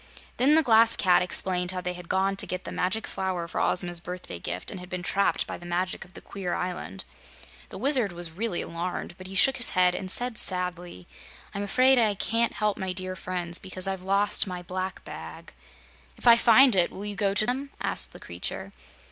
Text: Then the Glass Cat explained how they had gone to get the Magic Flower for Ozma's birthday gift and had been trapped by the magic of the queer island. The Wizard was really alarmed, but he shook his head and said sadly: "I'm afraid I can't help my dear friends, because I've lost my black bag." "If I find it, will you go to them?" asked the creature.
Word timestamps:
Then 0.37 0.55
the 0.55 0.63
Glass 0.63 0.97
Cat 0.97 1.21
explained 1.21 1.69
how 1.69 1.79
they 1.81 1.93
had 1.93 2.09
gone 2.09 2.35
to 2.37 2.47
get 2.47 2.63
the 2.63 2.71
Magic 2.71 3.05
Flower 3.05 3.47
for 3.47 3.61
Ozma's 3.61 3.99
birthday 3.99 4.39
gift 4.39 4.71
and 4.71 4.79
had 4.79 4.89
been 4.89 5.03
trapped 5.03 5.45
by 5.45 5.59
the 5.59 5.63
magic 5.67 6.03
of 6.03 6.15
the 6.15 6.21
queer 6.21 6.55
island. 6.55 7.05
The 7.69 7.77
Wizard 7.77 8.11
was 8.11 8.31
really 8.31 8.63
alarmed, 8.63 9.13
but 9.19 9.27
he 9.27 9.35
shook 9.35 9.57
his 9.57 9.77
head 9.77 9.93
and 9.93 10.09
said 10.09 10.39
sadly: 10.39 11.05
"I'm 11.53 11.61
afraid 11.61 11.99
I 11.99 12.15
can't 12.15 12.53
help 12.53 12.79
my 12.79 12.93
dear 12.93 13.15
friends, 13.15 13.59
because 13.59 13.85
I've 13.87 14.01
lost 14.01 14.47
my 14.47 14.63
black 14.63 15.03
bag." 15.03 15.53
"If 16.17 16.25
I 16.25 16.35
find 16.35 16.75
it, 16.75 16.89
will 16.89 17.05
you 17.05 17.15
go 17.15 17.35
to 17.35 17.45
them?" 17.45 17.69
asked 17.79 18.11
the 18.11 18.19
creature. 18.19 18.73